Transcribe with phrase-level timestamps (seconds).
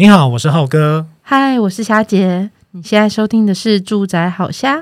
[0.00, 1.04] 你好，我是浩哥。
[1.22, 2.50] 嗨，我是虾姐。
[2.70, 4.76] 你现在收听的是《住宅好虾》。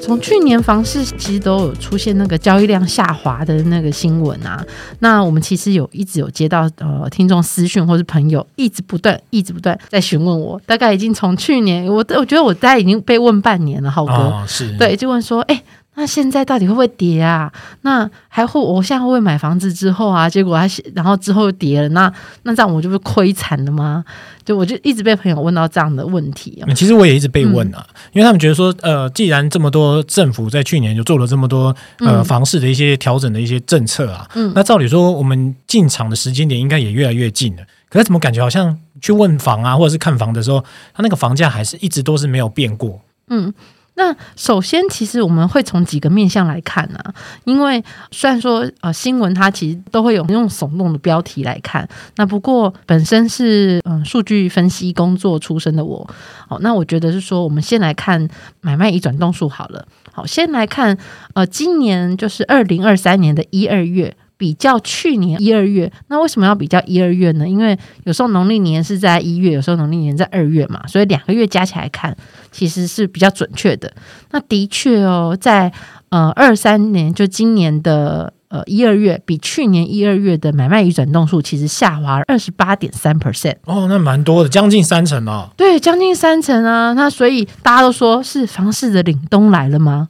[0.00, 4.64] 从去年房市其实都有出现那个交易量下滑的那个新闻啊，
[5.00, 15.56] 那我们其实有一直有接到呃听众私讯或是朋友一直不断一直不断在询问我，大概已经从去年我我觉得我大概已经被问半年了，浩哥、哦、是对，就问说哎。
[15.56, 15.62] 欸
[15.94, 17.52] 那现在到底会不会跌啊？
[17.82, 20.28] 那还会我现在会不会买房子之后啊？
[20.28, 22.10] 结果它然后之后又跌了，那
[22.44, 24.02] 那这样我就不亏惨了吗？
[24.42, 26.72] 就我就一直被朋友问到这样的问题啊。
[26.74, 37.62] 其实我也一直被问啊，嗯、因为他们觉得说，呃，既然这么多政府在去年就做了这么多呃房市的一些调整的一些政策啊，嗯，那照理说我们进场的时间点应该也越来越近了。
[37.90, 42.98] 可是怎么感觉好像去问房啊，或者是看房的时候，它那个房价还是一直都是没有变过？
[43.28, 43.52] 嗯。
[43.94, 56.08] 那首先，其实我们会从几个面向来看呢、啊，因为虽然说呃新闻它其实都会有用耸动的标题来看，那不过本身是嗯、数据分析工作出身的我，
[56.48, 58.26] 好，那我觉得是说，我们先来看
[58.62, 60.96] 买卖移转动数好了，好，先来看
[61.34, 64.16] 呃今年就是二零二三年的一二月。
[64.42, 67.48] 比较去年一二月，那为什么要比较一二月呢？
[67.48, 72.16] 因为有时候农历年是在一月，有时候农历年在二月嘛，所以两个月加起来看，
[72.50, 73.94] 其实是比较准确的。
[74.32, 75.72] 那的确哦，在
[76.08, 78.32] 呃二三年，就今年的。
[78.52, 85.48] 呃，一二月比去年一二月的买卖与转动数其实下滑了二十八点三 percent 哦，那蛮多的，将近三成哦。
[85.56, 86.92] 对，将近三成啊。
[86.92, 90.06] 那所以大家都说是房市的凛冬来了吗？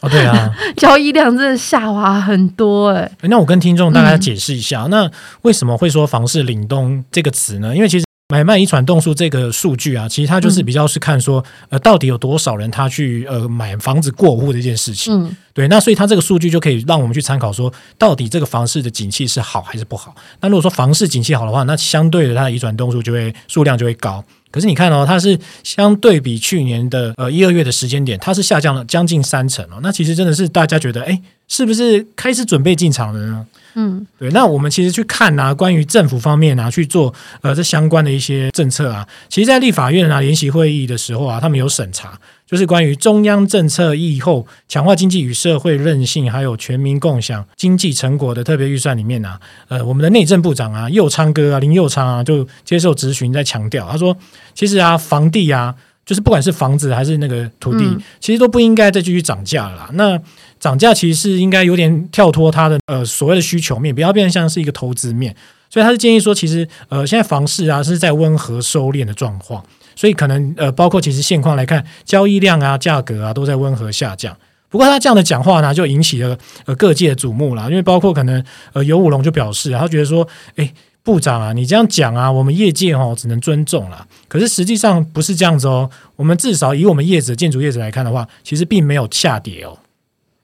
[0.00, 3.28] 哦，对啊， 交易量真的下滑很多哎、欸。
[3.28, 5.10] 那我跟听众大家解释一下，嗯、那
[5.42, 7.76] 为什么会说房市凛冬这个词呢？
[7.76, 8.06] 因为其实。
[8.32, 15.12] 买卖遗传动数这个数据啊，其实它就是比较是看说，呃，到底有多少人他去呃买房子过户的一件事情。
[15.12, 20.14] 嗯，对，那所以它这个数据就可以让我们去参考说，到底这个房市的景气是好还是不好。
[20.40, 24.24] 那如果说房市景气好的话，那相对的它的遗传动数就会数量就会高。
[24.50, 29.80] 可是你看哦，它是相对比去年的呃一二月的时间点，它是下降了将近三成哦。
[29.82, 33.46] 那其实真的是大家觉得，哎，是不是开始准备进场了呢？
[33.74, 54.16] 嗯，对，那我们其实去看啊，关于政府方面啊去做呃这相关的一些政策啊，其实，在立法院啊联席会议的时候啊，他们有审查，就是关于中央政策议后强化经济与社会韧性，还有全民共享经济成果的特别预算里面啊，呃，我们的内政部长啊右昌哥啊林右昌啊就接受质询在强调，他说，
[54.54, 55.74] 其实啊房地啊。
[56.04, 59.90] 就是不管是房子还是那个土地，嗯、其实都不应该再继续涨价了啦。
[59.92, 60.18] 那
[60.62, 65.34] 涨价其实是应该有点跳脱它的呃所谓的需求面，不要变成像是一个投资面。
[65.68, 69.64] 所以他是建议说，其实呃现在房市啊是在温和收敛的状况，
[69.96, 74.36] 所以可能呃包括其实现况来看，交易量啊、价格啊都在温和下降。
[74.68, 78.42] 不过他这样的讲话呢，就引起了呃各界的瞩目了，因为包括可能
[78.72, 80.72] 呃游武龙就表示，他觉得说，哎。
[81.04, 84.06] 部长啊，你这样讲啊，我们业界哦只能尊重了。
[84.28, 85.90] 可是实际上不是这样子哦。
[86.14, 89.76] 我们至少以我们业者建筑业者来看的话，其实并没有下跌哦。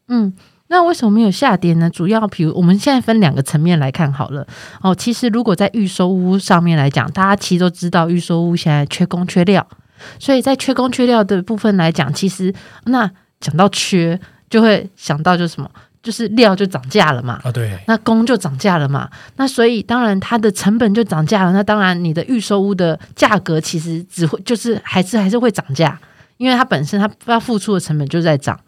[0.09, 0.33] 嗯，
[0.69, 1.89] 那为什么没有下跌呢？
[1.89, 4.47] 主要比如我们现在分两个层面来看好了
[4.83, 4.95] 哦。
[4.95, 9.67] 其实如果在预售屋上面来讲，大家其实都知道预售屋现在缺工缺料，
[10.19, 12.53] 所以在缺工缺料的部分来讲，其实
[12.85, 13.11] 那
[13.41, 14.19] 讲到缺，
[14.51, 15.71] 就会想到就是什么？
[16.01, 26.01] 就是料就涨价了嘛，啊对，那工就涨价了嘛，那所以当然它的成本就涨价了，那当然你的预售屋的价格其实只会就是还是还是会涨价，
[26.39, 28.59] 因为它本身它要付出的成本就在涨，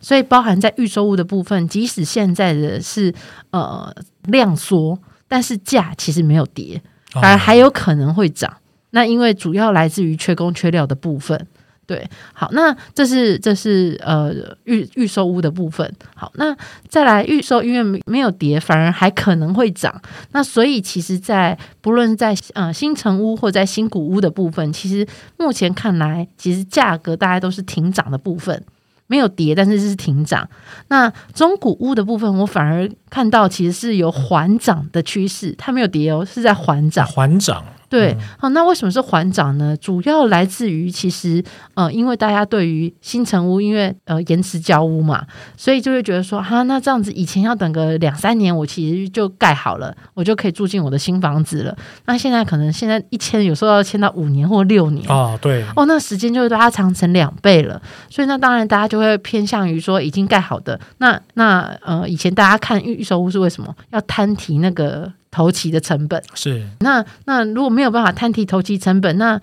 [0.00, 3.14] 所以包含在预售物的部分，即使现在的是
[3.52, 3.94] 呃
[4.24, 8.56] 量缩，但是价其实没有跌，反而还有可能会涨，
[8.90, 11.46] 那因为主要来自于缺工缺料的部分。
[11.88, 14.30] 对，好，那这是这是呃
[14.64, 15.90] 预预售屋的部分。
[16.14, 16.54] 好，那
[16.86, 19.98] 再来预售，因为没有跌，反而还可能会涨。
[20.32, 28.62] 那所以其实在，不论在呃新城屋或在新古屋的部分，其实目前看来，其实价格大概都是停涨的部分，
[29.06, 30.46] 没有跌，但是是停涨。
[30.88, 37.64] 那中古屋的部分，我反而看到其实是有缓涨的趋势，它没有跌哦，是在缓涨，缓涨。
[37.88, 39.74] 对，好，那为什么是缓涨呢？
[39.78, 41.42] 主要来自于其实，
[41.72, 45.24] 呃，因为大家对于新城屋，因为呃延迟交屋嘛，
[45.56, 51.74] 所以就会觉得说，哈，那这样子以前要等个两三年，我其实就盖好了，我就可以住进我的新房子了。
[52.04, 57.80] 那现在可能现在一签，有时候要签到五年或六年哦，对，哦，那时间就拉长成两倍了。
[58.10, 60.78] 所以那当然大家就会偏向于说已经盖好的。
[60.98, 65.10] 那那呃，以前大家看预售屋是为什么要摊提那个？
[65.30, 69.40] 头期的成本是，那那如果没有办法摊提投期成本，那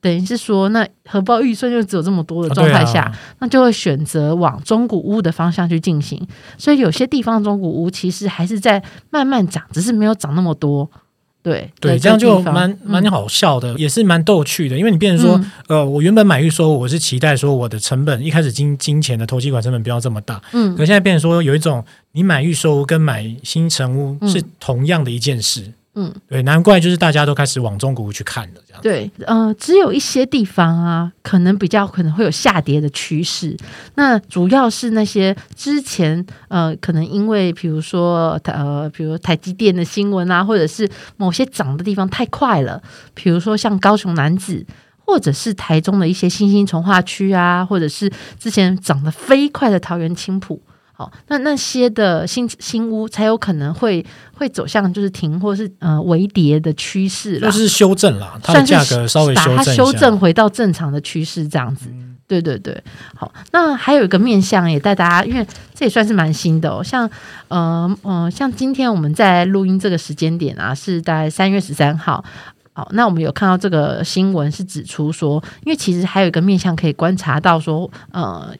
[0.00, 6.26] 等于是说，那荷包预算就只有这么多的状态下，啊啊、那就会选择往中古屋的方向去进行。
[6.58, 10.90] 所以有些地方中古屋其实还是在慢慢涨，只是没有涨那么多。
[11.44, 14.78] 对对，这样就蛮蛮好笑的，嗯、也是蛮逗趣的。
[14.78, 15.36] 因为你变成说，
[15.68, 20.42] 嗯、呃，我原本买预售，我是期待说我的成本一开始金金钱的投机款成本不要这么大。
[20.52, 25.60] 嗯，可现在变成说有一种，你买预售屋跟买新成屋是同样的一件事。
[25.60, 28.82] 嗯嗯，对，难怪就是大家都开始往中国去看了，这样。
[28.82, 33.56] 对，呃，只有一些地方啊，可能比较可能会有下跌的趋势。
[33.94, 42.82] 那主要是那些之前呃，可能因为比如说呃，比如台积电的新闻啊，或者是某些涨的地方太快了，
[43.14, 44.66] 比如说像高雄男子，
[44.98, 50.60] 或者是台中的一些新兴从化区啊，或者是之前涨得飞快的桃园青埔。
[51.04, 61.88] 好，那那些的新新屋才有可能会会走向就是停或是呃微跌的趋势了，就是修正啦，它的价格稍微修正，把它修正回到正常的趋势这样子。
[61.92, 62.82] 嗯、对对对，
[63.14, 67.10] 好，那还有一个面向也带大家，因为这也算是蛮新的哦，像
[67.48, 72.24] 呃呃，像今天我们在录音这个时间点啊，是大概三月十三号。
[72.72, 78.54] 好，那我们有看到这个新闻是指出说，因为其实还有一个面向可以观察到说，呃，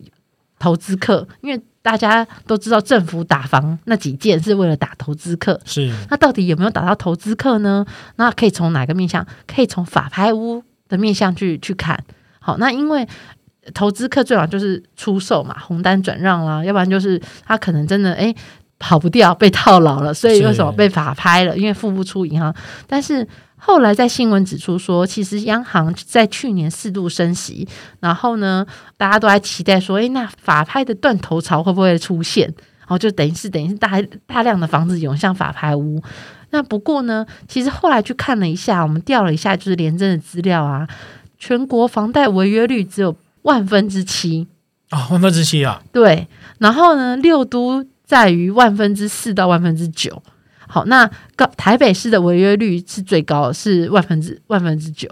[0.58, 1.60] 投资客因为。
[1.84, 7.84] 大家都知道，政府打房那几件是为了打投资客，是那到底有没有打到投资客呢？
[8.16, 9.26] 那可以从哪个面向？
[9.46, 12.02] 可以从法拍屋的面向去去看。
[12.40, 13.06] 好，那因为
[13.74, 18.34] 投资客最好就是出售嘛，红单转让啦，要不然就是他可能真的哎
[18.78, 21.56] 跑不掉，被套牢了，所以为什么被法拍了？
[21.56, 22.54] 因为付不出银行，
[22.86, 23.26] 但是。
[23.56, 27.66] 后来在新闻指出说，其实央行在去年四度升息，
[27.98, 28.66] 然后呢，
[28.98, 32.46] 大家都还期待说，诶，那法拍的断头潮会不会出现？
[32.80, 33.92] 然后就等于是等于是大
[34.26, 36.02] 大量的房子涌向法拍屋。
[36.50, 40.86] 那不过呢，其实后来去看了一下，我们调了一下就是廉政的资料啊，
[41.38, 44.46] 全国房贷违约率只有万分之七
[44.90, 46.28] 啊，万分之七啊，对。
[46.58, 50.22] 然后呢，六都在于万分之四到万分之九。
[50.66, 55.08] 好，那高台北市的违约率是最高，是万分之万分之九，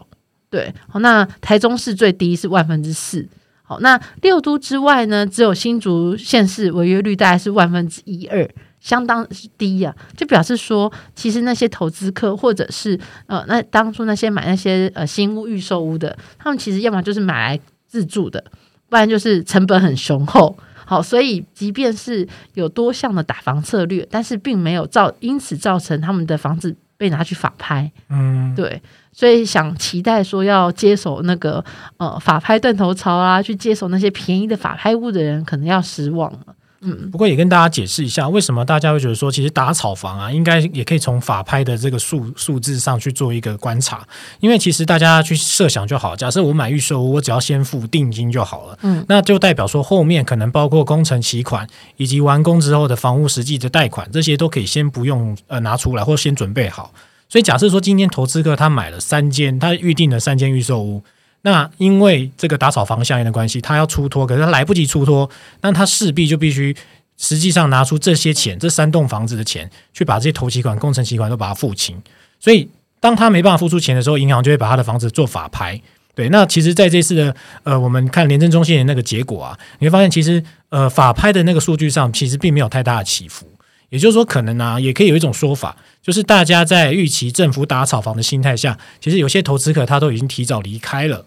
[0.50, 0.74] 对。
[0.88, 3.28] 好，那台中市最低是万分之四。
[3.62, 8.48] 好，那六都之外呢，只有新竹县市违约率大概是万分之一二，
[8.80, 10.16] 相当低呀、啊。
[10.16, 18.42] 就表示说，其实那些投资客或者是呃，那当初那些买那些呃新屋预售屋的，他们其实要么就是买来自住的，
[18.88, 20.56] 不然就是成本很雄厚。
[20.92, 27.90] 好，所以即便是有多项的打房策略，但是并没有造因此造成他们的房子被拿去法拍。
[28.10, 31.64] 嗯，对，所以想期待说要接手那个
[31.96, 36.54] 呃法拍断头潮啊，去接手那些便宜的法拍物的人，可能要失望了。
[36.84, 44.06] 嗯，不过也跟大家解释一下，为什么大家会觉得说，其实打炒房啊，应该也可以从法拍的这个数数字上去做一个观察。
[44.40, 48.78] 因为其实大家去设想就好，假设我买预售屋，我只要先付定金就好了。
[48.82, 56.92] 嗯，那就代表说后面可能包括工程期款以及完工之后的房屋实际的贷款，这些都可以先不用呃拿出来，或先准备好。
[57.28, 61.04] 所以假设说今天投资客他买了三间，他预定了三间预售屋。
[61.42, 65.28] 那因为这个打炒房效应的关系，他要出脱，可是他来不及出脱，
[65.60, 66.74] 那他势必就必须
[67.18, 72.00] 实际上拿出这些钱，这三栋房子的钱，去把这些头期款、工程期款都把它付清。
[72.40, 72.68] 所以，
[73.00, 75.80] 当他没办法付出钱的时候，银行就会把他的房子做法拍。
[76.14, 77.34] 对，那其实在这次的
[77.64, 83.46] 呃，我们看廉政中心的那个结果啊，你会发现其实呃，法拍的那个数据上其实并没有太大的起伏。
[83.88, 91.24] 也就是说，可能啊，也可以有一种说法，就是大家在预期政府打炒房的心态下，其实有些投资客他都已经提早离开了。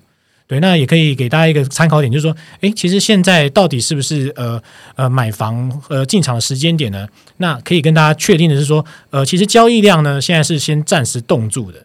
[0.47, 4.61] 对，那也可以给大家一个参考点，就是说，诶，其实现在到底是不是呃
[4.95, 7.07] 呃买房呃进场的时间点呢？
[7.37, 11.83] 那可以跟大家确定的是说，呃，其实交易量呢现在是先暂时冻住的。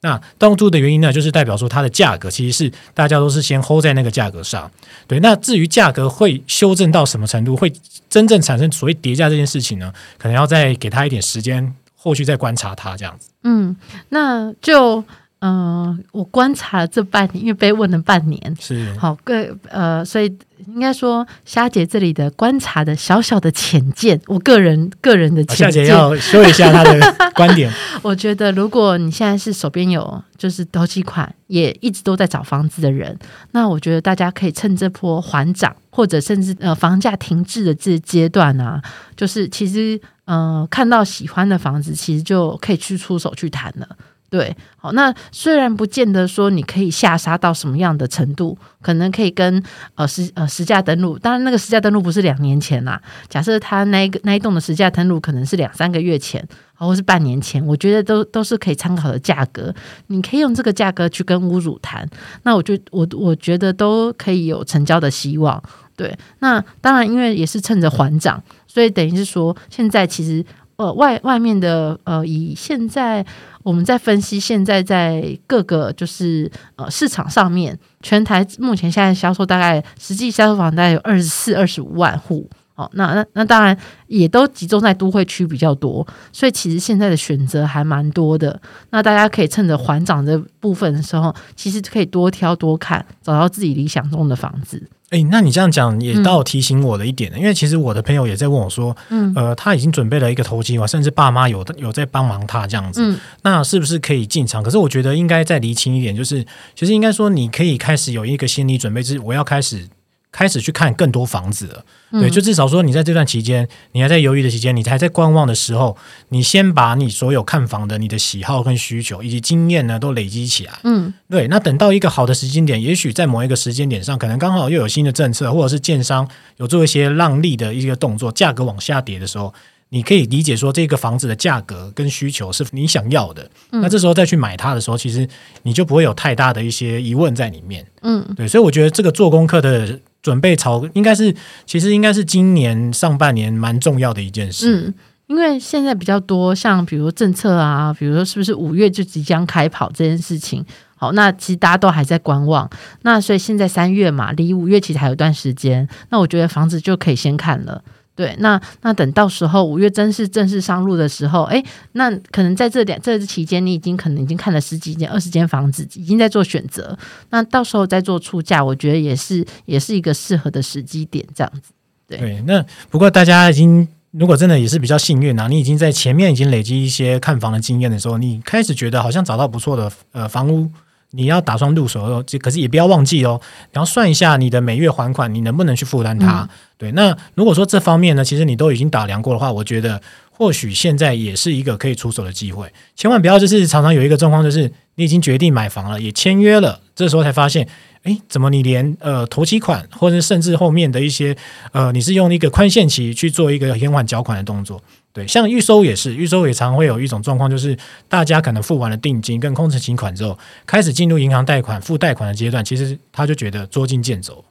[0.00, 4.68] 那冻住的原因呢，就是代表说它的价格其实是大家都是先 hold 在那个价格上。
[5.06, 7.72] 对，那至于价格会修正到什么程度，会
[8.08, 13.28] 真正产生所谓跌价这件事情呢，可能要再给他一点时间，后续再观察它这样子。
[13.44, 13.76] 嗯，
[14.08, 15.04] 那就。
[15.40, 20.26] 嗯、呃，我观察了这半年，因为被问了半年，是好个呃，所以
[20.66, 27.72] 应该说虾姐这里的观察的小小的浅见，我个人个人的浅见，虾姐要说一下她的观点。
[28.02, 33.18] 我觉得，如果你现在是手边有就是投期款，也一直都在找房子的人，
[33.52, 38.82] 那我觉得大家可以趁这波缓涨，或者甚至呃房价停滞的这阶段啊，
[39.16, 43.88] 就是其实呃看到喜欢的房子，其实就可以去出手去谈了。
[44.30, 49.60] 对，好，那虽然不见得说你可以下杀到什么样的程度，可能可以跟
[49.96, 56.46] 呃实呃实价登录，当然那个实价登录不是两年前啦，假设他那一个那一栋的实价登录可能是两三个月前，
[56.76, 59.74] 或是半年前，我觉得都都是可以参考的价格，
[60.06, 62.08] 你可以用这个价格去跟屋主谈，
[62.44, 65.60] 那我就我我觉得都可以有成交的希望。
[65.96, 70.46] 对，那当然因为也是趁着缓涨，所以等于是说现在其实。
[70.80, 73.22] 呃，外外面的呃，以现在
[73.62, 82.90] 我们在分析，现在在各个就是呃市场上面，全台目前现在销售大概实际销售房大概有二十四、二十五万户哦。
[82.94, 88.58] 那那那当然也都集中在都会区比较多，所以其实现在的选择还蛮多的。
[88.88, 94.82] 那大家可以趁着缓涨的部分的时候，其实可以多挑多看，找到自己理想中的房子。
[95.10, 104.62] 哎、欸，那你这样讲也倒提醒我的一点、嗯、因为其实我的朋友也在问我说，嗯，呃，他已经准备了一个投机嘛，甚至爸妈有有在帮忙他这样子，嗯，那是不是可以进场？
[104.62, 109.88] 可是我觉得应该再厘清一点，就是其实应该说你可以开始有一个心理准备，就是我要开始。
[110.32, 115.96] 开始去看更多房子了，对，就至少说你在这段期间，你还在犹豫的期间，你还在观望的时候，
[116.28, 129.52] 你先把你所有看房的你的喜好跟需求以及经验呢都累积起来，嗯，对，那等到一个好的时间点，也许在某一个时间点上，可能刚好又有新的政策，或者是建商有做一些让利的一个动作，价格往下跌的时候。
[129.92, 135.28] 你可以理解说，这个房子的价格跟需求是你想要的，嗯、那这时候再去买它的时候，其实
[135.64, 137.84] 你就不会有太大的一些疑问在里面。
[138.02, 141.34] 嗯，对，所以我觉得这个做功课的准备炒，应该是
[141.66, 144.86] 其实应该是今年上半年蛮重要的一件事。
[144.86, 144.94] 嗯，
[145.28, 150.64] 因为现在比较多像比如政策啊，比如说是不是五月就即将开跑这件事情，
[150.96, 152.68] 好，那其实大家都还在观望。
[153.02, 157.82] 那所以现在三月嘛，离五月其实还有段时间，那我觉得房子就可以先看了。
[158.20, 166.94] 对，那那等到时候五月正式正式上路的时候，哎，那可能在这点这期间，你已经可能已经看了十几间、二十间房子，已经在做选择。
[167.30, 171.72] 那到时候再做出价，我觉得也是也是一个适合的时机点，这样子。
[172.06, 180.70] 对，对，那不过大家已经如果真的也是比较幸运啊，你已经在前面已经累积一些看房的经验的时候，你开始觉得好像找到不错的呃房屋。
[181.12, 183.40] 你要打算入手的时候，可是也不要忘记哦，
[183.72, 186.42] 你要算一下你的每月还款，你能不能去负担它？
[186.42, 186.48] 嗯、
[186.78, 190.00] 对，那如果说这方面呢，其实你都已经打量过的话，我觉得
[190.30, 192.72] 或许现在也是一个可以出手的机会。
[192.94, 197.66] 千万不要就是常常有一个状况，就是你已经决定买房了，也签约了，这时候才发现，
[198.04, 201.36] 哎，怎么你连呃头期款，或者甚至后面的一些
[201.72, 204.80] 呃，你是用一个宽限期去做一个延缓缴款的动作？
[205.12, 207.76] 对，像预收也是，预收也常会有一种状况，就是
[208.08, 214.44] 大家可能付完了定金跟工程请款之后，开始进入银行贷款、付贷款的阶段，其实他就觉得捉襟见肘。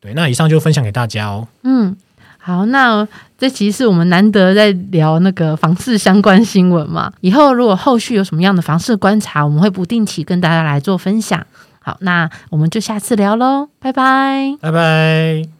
[0.00, 1.46] 对，那以上就分享给大家哦。
[1.62, 1.96] 嗯，
[2.38, 3.06] 好，那
[3.38, 7.12] 这其实是我们难得在聊那个房市相关新闻嘛。
[7.20, 11.46] 以后如果后续有什么样的房市观察，我们会不定期跟大家来做分享。
[11.78, 15.59] 好，那我们就下次聊喽，拜拜，拜拜。